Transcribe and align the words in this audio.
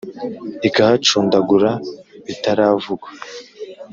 Ikahacundagura 0.67 1.71
bitaravugwa, 2.25 3.09